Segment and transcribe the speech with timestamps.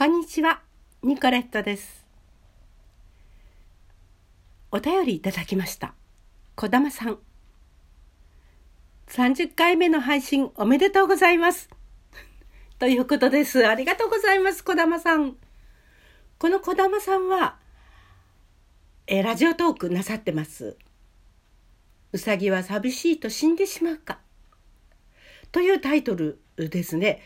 [0.00, 0.62] こんにちは、
[1.02, 2.06] ニコレットです。
[4.72, 5.92] お便りいただきました。
[6.54, 7.18] 小玉さん。
[9.08, 11.68] 30回目の配信おめでとうございます。
[12.80, 13.68] ということです。
[13.68, 15.36] ありがとうございます、小玉さん。
[16.38, 17.58] この小玉さんは、
[19.06, 20.78] えラジオトークなさってます。
[22.12, 24.18] うさぎは寂しいと死んでしまうか。
[25.52, 27.20] というタイトルですね。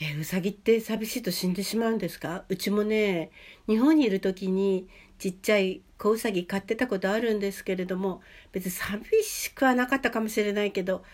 [0.00, 2.44] えうさぎって寂しいと死んでしまうんですか？
[2.48, 3.30] うちもね
[3.68, 8.20] 日本にいる時にちっちゃい子うさぎ飼ってたことあるんですけれども
[8.50, 11.04] 別に寂しくはなかったかもしれないけど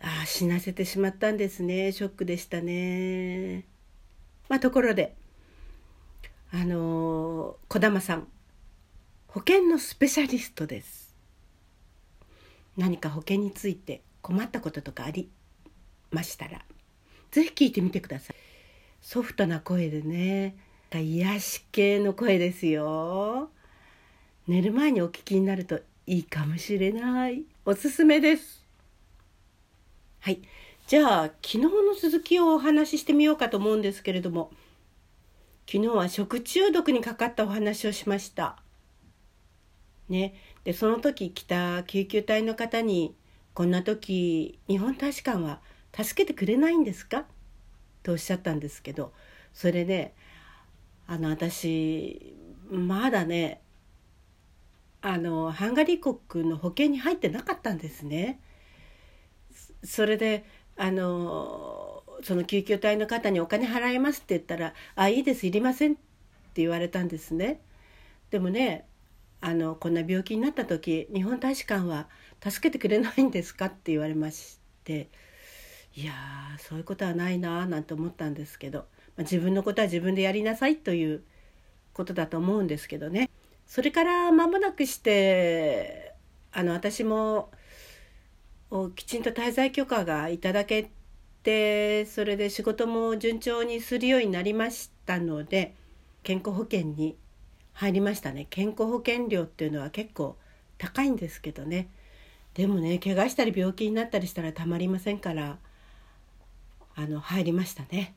[0.00, 3.64] ああ死なせてしまったんですねショックでしたね。
[4.48, 5.14] まあところで
[6.52, 8.26] あのー玉さん
[9.28, 11.14] 保険のスペシャリストです。
[12.76, 15.30] 何か保険について困ったこととかあり
[16.10, 16.62] ましたら
[17.30, 18.36] ぜひ聞いてみてください。
[19.00, 20.56] ソフトな声でね、
[20.92, 23.50] 癒し系の声ですよ。
[24.48, 27.44] 寝る前にお聞きになるといいかもしれない。
[27.64, 28.64] おすすめです。
[30.20, 30.42] はい。
[30.86, 34.50] じゃあ、昨日の続きをお話ししてみようかと思うんですけれども、
[35.70, 38.60] 昨日は食中毒にかかったお話をしました。
[40.08, 40.34] ね。
[40.64, 43.14] で、その時来た救急隊の方に、
[43.54, 45.60] こんな時、日本大使館は
[45.92, 47.26] 助けてくれないんですか？
[48.02, 49.12] とおっしゃったんですけど
[49.52, 50.14] それね
[51.06, 52.34] あの私
[52.70, 53.60] まだね
[55.02, 58.40] あのハンガリー国の保険に入ってなかったんですね。
[59.82, 60.44] それで
[60.76, 67.60] あのその救急隊の方にお金払いますって言ったら「あいいですいりません」って言われたんですね。
[68.30, 68.86] でもね
[69.40, 72.08] あのこんな病気になった時日本大使館は
[72.42, 73.66] 助けてくれないんですか？
[73.66, 75.08] って言われまして
[75.96, 76.12] いや
[76.58, 78.84] そういうことはないなーなんて思ったんですけど、ま
[79.18, 81.22] あ、自分のことは自分でやりなさいという
[81.92, 83.28] ことだと思うんですけどね。
[83.66, 86.14] それから間もなくして
[86.52, 87.50] あの私も
[88.94, 90.90] きちんと滞在許可がいただけ
[91.42, 95.74] てそれで仕事も順調にするようになりましたので
[96.22, 97.16] 健康保険に
[97.72, 98.46] 入りましたね。
[98.50, 100.36] 健康保険料っていうのは結構
[100.78, 101.88] 高いんですけどね。
[102.54, 105.58] でもね怪我したり病気になったりしたらたまりませんから
[106.96, 108.14] あの入りましたね。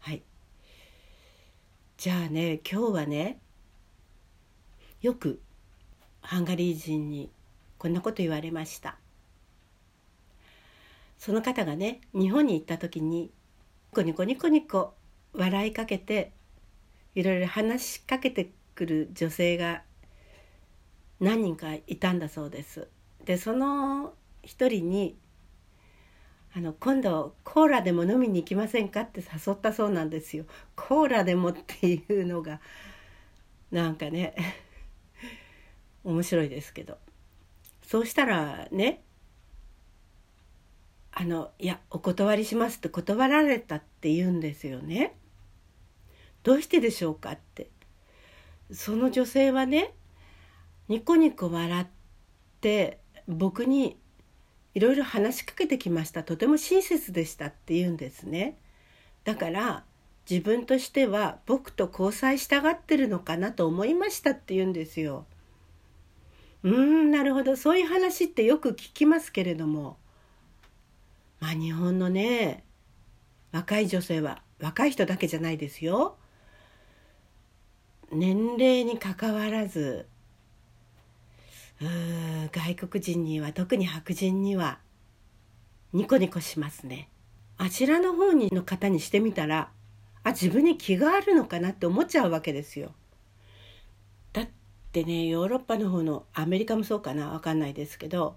[0.00, 0.22] はい。
[1.96, 3.38] じゃあね今日はね
[5.00, 5.40] よく
[6.20, 7.30] ハンガリー人に
[7.78, 8.96] こんなこと言われました。
[11.18, 13.30] その方がね日本に行った時にニ
[13.92, 14.94] コニコニコニコ
[15.32, 16.32] 笑いかけて
[17.14, 19.82] いろいろ話しかけてくる女性が
[21.20, 22.88] 何人かいたんだそうです。
[23.24, 25.16] でその一人に
[26.56, 30.44] あの今度コーラでも飲みに行きませんかって誘ったそうなんですよ。
[30.76, 32.60] コーラでもっていうのが
[33.72, 34.36] なんかね
[36.04, 36.98] 面白いですけど
[37.82, 39.02] そうしたらね
[41.10, 45.16] あのいやお断りしますって断られたって言うんですよね。
[46.44, 47.68] どうしてでしょうかって
[48.70, 49.92] その女性はね
[50.86, 51.86] ニコニコ笑っ
[52.60, 53.98] て僕に
[54.74, 56.24] いろいろ話しかけてきました。
[56.24, 58.56] とても親切でしたって言うんですね。
[59.24, 59.84] だから
[60.28, 65.26] 自分としては僕と交際したがってるのかなと思いましたって言うんですよ。
[66.62, 67.56] うーんなるほど。
[67.56, 69.96] そういう話ってよく聞きますけれども。
[71.40, 72.64] まあ日本のね
[73.52, 76.16] 若い女性は若い人だけじゃないですよ。
[78.10, 80.06] 年齢にかかわらず
[81.80, 81.88] うー
[82.52, 84.78] 外国人には特に白人には
[85.92, 87.08] ニコニコしますね。
[87.56, 89.70] あちらの方にの方にしてみたら
[90.24, 92.92] あ自分に気があるのかなって思っちゃうわけですよ。
[94.32, 94.48] だっ
[94.92, 98.36] てねヨーロッパの方のアメリカもそうかなわかんないですけど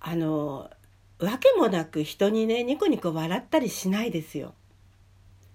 [0.00, 0.70] あの
[1.20, 4.54] わけもなく人にねニコニコ笑ったりしないですよ。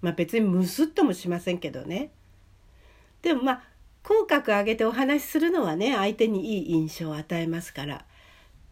[0.00, 2.10] まあ別にムスッともしませんけどね。
[3.20, 3.62] でもまあ
[4.08, 8.06] 口角上げてお話しするのはね相手にいい印象を与えますから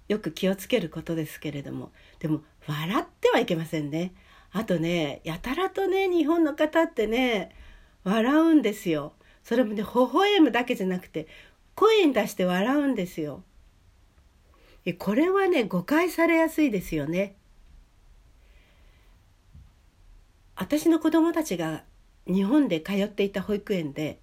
[0.08, 4.14] よく気をつけることですけれどもでも笑ってはいけませんね。
[4.52, 7.54] あとねやたらとね日本の方ってね
[8.02, 9.12] 笑うんですよ。
[9.44, 11.28] それもね微笑むだけじゃなくて
[11.74, 13.42] 声に出して笑うんですよ。
[14.86, 17.36] えこれはね誤解されやすいですよね。
[20.54, 21.84] 私の子供たちが
[22.26, 24.18] 日本で通っていた保育園で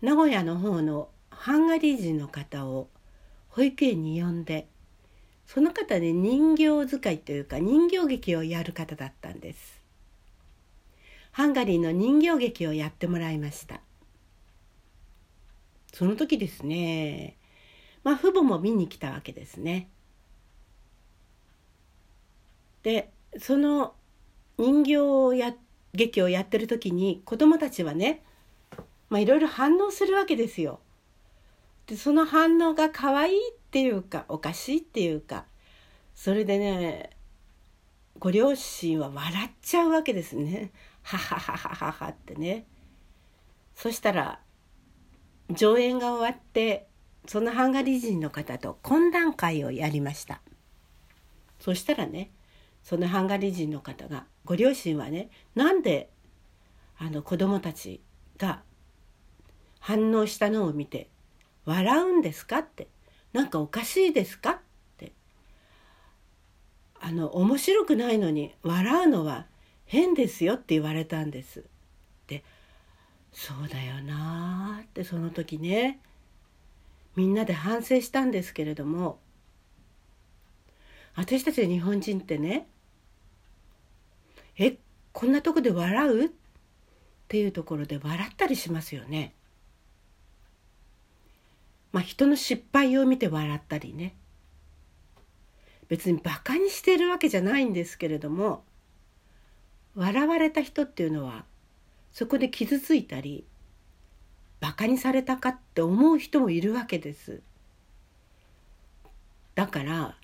[0.00, 2.88] 名古屋の方のハンガリー人の方を
[3.48, 4.68] 保育園に呼んで
[5.46, 9.78] その方で人形使いというか人形劇をやる方だったんです。
[11.38, 13.80] ハンガリーの人形劇をやってもらいました
[15.92, 17.36] その時ですね
[18.02, 19.88] まあ父母も見に来たわけですね
[22.82, 23.94] でその
[24.58, 25.54] 人形をや
[25.94, 28.24] 劇をやってる時に子供たちはね
[29.08, 30.80] まあいろいろ反応するわけですよ。
[31.86, 35.46] でその反応が可愛いっていうかおかしいっていうか
[36.14, 37.10] それでね
[38.18, 40.72] ご両親は笑っちゃうわけですね。
[41.02, 42.66] ははははははってね。
[43.74, 44.40] そしたら
[45.50, 46.88] 上演が終わって
[47.26, 50.40] そのハンガリー人の方と懇談会をやりました。
[51.60, 52.30] そしたらね
[52.82, 56.10] そのハンガリー人の方がご両親はねなんで
[56.98, 58.00] あの子供たち
[58.36, 58.62] が
[59.80, 61.08] 反応したのを見て
[61.64, 62.88] 笑うんですかって
[63.32, 64.58] なんかおかしいですかっ
[64.96, 65.12] て
[67.00, 69.46] あの面白くないのに笑うのは
[69.84, 71.64] 変ですよって言われたんです。
[72.26, 72.42] で
[73.32, 76.00] そうだよなってその時ね
[77.16, 79.18] みんなで反省したんですけれども
[81.14, 82.66] 私たち日本人ってね
[84.58, 84.76] え
[85.12, 86.26] こんなとこで笑う？
[86.26, 86.28] っ
[87.28, 89.34] ていうところで笑ったりしますよね。
[91.92, 94.14] まあ人の失敗を見て笑ったりね
[95.88, 98.62] 別にバカにしてるわけじゃないんですけれども
[99.94, 101.44] 笑われた人っていうのは
[102.12, 103.44] そこで傷ついたり
[104.60, 107.40] バカにされたかって思う人もいるわけです。
[109.54, 110.16] だから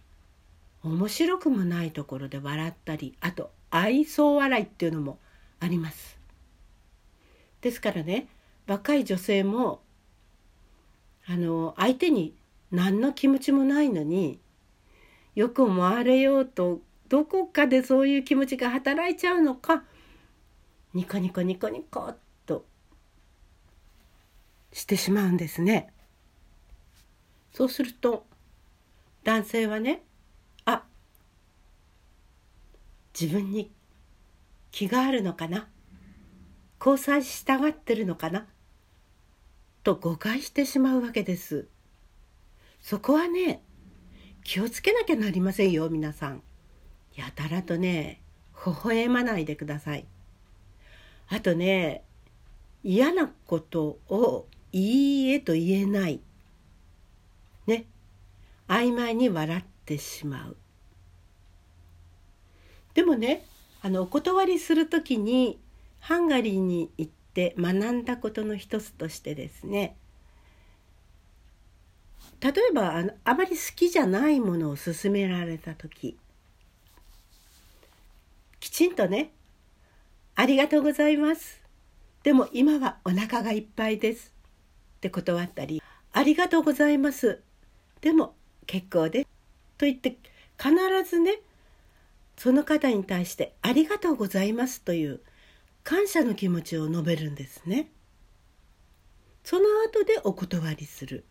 [0.82, 5.18] 面白くもないところで笑ったりあと愛想笑いっていうのも
[5.60, 6.18] あります。
[7.60, 8.26] ですからね
[8.66, 9.80] 若い女性も
[11.26, 12.34] あの相手に
[12.70, 14.40] 何の気持ちもないのに
[15.34, 19.84] よく思われようとどこかでそういう気持ちが働いちゃうのか
[20.92, 22.16] ニコニコニコニコっ
[22.46, 22.64] と
[24.72, 25.92] してしまうんですね。
[27.52, 28.26] そうすると
[29.22, 30.02] 男性はね
[30.64, 30.82] あ
[33.18, 33.70] 自分に
[34.72, 35.68] 気があるのかな
[36.80, 38.46] 交際したがってるのかな
[39.84, 41.68] と誤解してしまうわけです。
[42.80, 43.62] そこはね
[44.42, 46.42] 気をつけなきゃなりませんよ皆さん。
[47.14, 48.20] やたらとね
[48.66, 50.06] 微笑まないでください。
[51.28, 52.02] あとね
[52.82, 56.20] 嫌なことをいいえと言えない。
[57.66, 57.86] ね
[58.66, 60.56] 曖昧に笑ってしまう。
[62.94, 63.44] でもね
[63.82, 65.58] あのお断りする時に
[66.00, 69.96] ハンガリーに行って学んだことの一つとしてですね。
[72.40, 76.16] 例えばあのあまり好きじゃないものを勧められた時。
[78.60, 79.30] きちんとね
[80.36, 81.60] 「ありがとうございます」
[82.22, 84.32] でも今はお腹がいっぱいです。
[84.96, 85.82] って断ったり
[86.12, 87.42] 「ありがとうございます」
[88.00, 88.34] でも
[88.66, 89.28] 結構です。
[89.76, 90.16] と言って
[90.58, 90.72] 必
[91.08, 91.40] ずね
[92.36, 95.20] その方に対してありがとうございますという
[95.84, 97.90] 感謝の気持ちを述べるんですね。
[99.44, 101.24] その後でお断りする。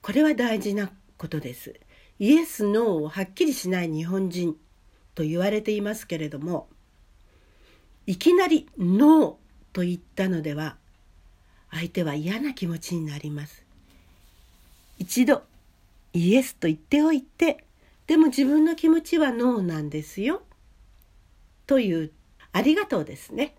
[0.00, 1.80] これは大事なことです。
[2.20, 4.56] イエス・ノーをはっきりしない日本人
[5.16, 6.68] と言われていますけれども、
[8.06, 9.34] いきなりノー
[9.72, 10.76] と言ったのでは、
[11.70, 13.64] 相手は嫌な気持ちになります。
[14.98, 15.42] 一度
[16.12, 17.64] イエスと言っておいて
[18.06, 20.42] でも自分の気持ちはノーなんですよ。
[21.66, 22.12] という
[22.52, 23.54] ありがとうですね。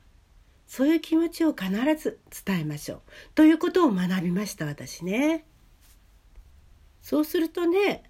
[0.68, 3.02] そういう気持ちを必ず伝えましょう。
[3.34, 5.46] ということを学びました私ね。
[7.02, 8.04] そうするとね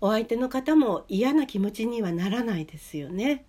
[0.00, 3.44] お相手の方も嫌な気持ちにはならないですよね。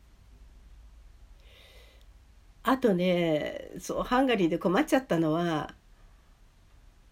[2.64, 5.74] あとねそうハンガリーで困っちゃったのは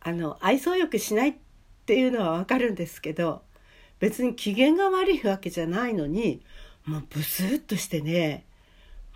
[0.02, 1.36] あの愛想よくしないっ
[1.86, 3.42] ていうのはわかるんですけど
[4.00, 6.42] 別に機嫌が悪いわけじゃないのに
[6.86, 8.46] もうブスッとしてね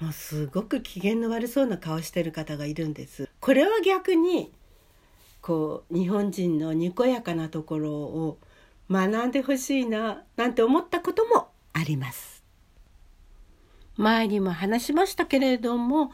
[0.03, 3.29] もうすごく機嫌の悪そうな顔してる方がいるんです。
[3.39, 4.51] これは逆に
[5.39, 8.37] こう日本人のにこやかなところを
[8.91, 12.43] 学んでほしいななんて思ったこともあります。
[13.95, 16.11] 前にも話しましたけれども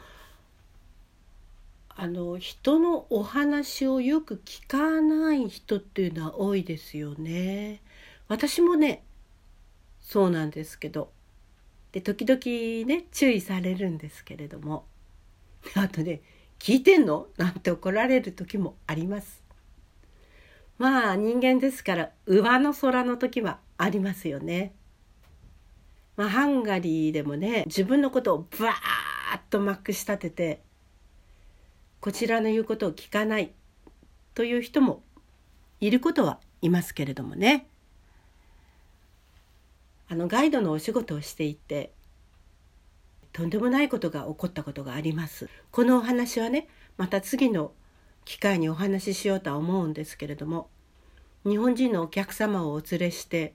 [1.90, 7.82] あの人のお話をよく聞かない人っていうのは多いですよね。
[8.28, 9.02] 私もね
[10.00, 11.12] そうなんですけど
[11.92, 14.86] で時々ね注意されるんですけれども
[15.76, 16.22] あとね
[16.60, 19.44] 「聞いてんの?」なんて怒られる時もあります。
[20.78, 24.74] まあ人間ですから上の空の時はありますよね。
[26.16, 30.62] まあ、ハンガリーでもね自分のことをバーーッとまくし立てて
[32.02, 33.54] こちらの言うことを聞かない
[34.34, 35.02] という人も
[35.80, 37.69] いることはいますけれどもね
[40.10, 41.94] あのガイドのお仕事をしていて
[43.32, 45.48] とんでもないことが起こったことがあります。
[45.72, 47.72] このお話はねまた次の
[48.26, 50.70] 機会にお話ししようとは思うんですけれども
[51.46, 53.54] 日本人のお客様をお連れして、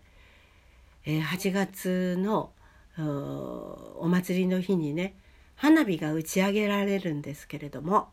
[1.05, 2.53] え8月の
[2.97, 5.17] お祭りの日にね
[5.57, 8.09] 花火が打ち上げられるんですけれども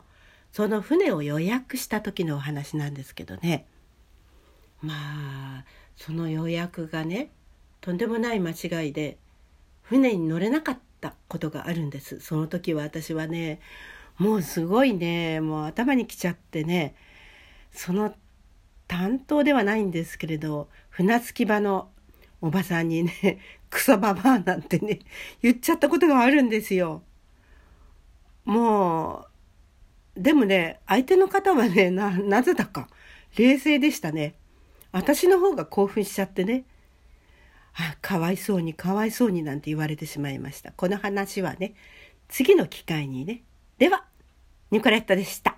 [0.52, 3.66] その船を予約した時のお話なんですけどね
[4.82, 5.64] まあ
[5.96, 7.30] その予約がね
[7.82, 9.18] とんでもない間違いで
[9.82, 13.60] 船に乗れなかったことがあるんですその時は私はね
[14.18, 16.94] もうすごいねもう頭にきちゃってね
[17.72, 18.14] その
[18.86, 21.88] 担当ではないんですけれど船着き場の
[22.40, 25.00] おばさんにねクソババアなんてね
[25.42, 27.02] 言っちゃったことがあるんですよ。
[28.44, 29.26] も
[30.16, 32.88] うでもね相手の方はねなぜだか
[33.36, 34.34] 冷静でしたね。
[34.92, 36.64] 私の方が興奮しちゃってね
[37.74, 40.72] あかわいそうにかわいそうになんて言われてしまいました。
[40.72, 41.74] この話はね
[42.28, 43.42] 次の機会にね
[43.78, 44.04] では
[44.70, 45.56] ニコレットでした。